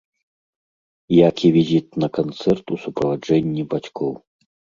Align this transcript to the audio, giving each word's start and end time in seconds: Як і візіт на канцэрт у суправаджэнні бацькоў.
Як 1.17 1.35
і 1.49 1.51
візіт 1.57 1.87
на 2.05 2.09
канцэрт 2.17 2.65
у 2.77 2.79
суправаджэнні 2.87 3.69
бацькоў. 3.77 4.13